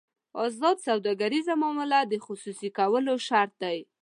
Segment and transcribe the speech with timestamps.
[0.45, 3.71] ازاده سوداګریزه معامله د خصوصي کولو شرط ده.